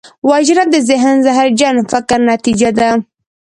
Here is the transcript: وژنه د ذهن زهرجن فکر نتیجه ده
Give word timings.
وژنه 0.29 0.63
د 0.73 0.75
ذهن 0.89 1.15
زهرجن 1.25 1.75
فکر 1.91 2.19
نتیجه 2.31 2.69
ده 2.77 2.89